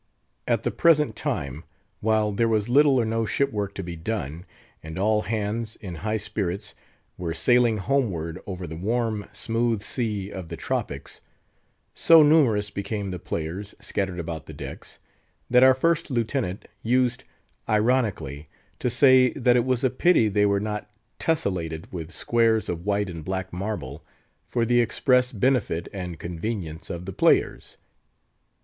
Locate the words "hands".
5.21-5.75